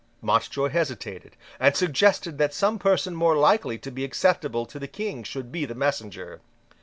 Mountjoy 0.19 0.69
hesitated, 0.69 1.37
and 1.59 1.75
suggested 1.75 2.39
that 2.39 2.55
some 2.55 2.79
person 2.79 3.15
more 3.15 3.37
likely 3.37 3.77
to 3.77 3.91
be 3.91 4.03
acceptable 4.03 4.65
to 4.65 4.79
the 4.79 4.87
King 4.87 5.21
should 5.21 5.51
be 5.51 5.63
the 5.63 5.75
messenger. 5.75 6.41